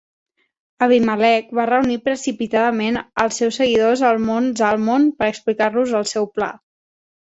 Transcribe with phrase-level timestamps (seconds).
[0.85, 6.55] Abimelec va reunir precipitadament als seus seguidors al mont Zalmon per explicar-los el seu pla.